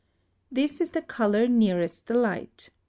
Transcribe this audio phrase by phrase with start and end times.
[0.51, 2.71] This is the colour nearest the light.